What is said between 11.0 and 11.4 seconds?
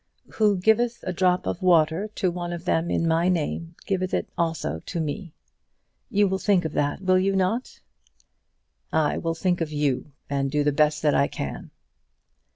that I